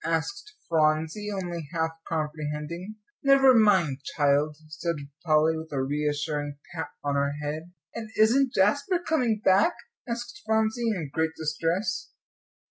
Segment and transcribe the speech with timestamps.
[0.03, 2.95] asked Phronsie, only half comprehending.
[3.21, 7.71] "Never mind, child," said Polly, with a reassuring pat on her head.
[7.93, 9.75] "And isn't Jasper coming back?"
[10.09, 12.09] asked Phronsie, in great distress.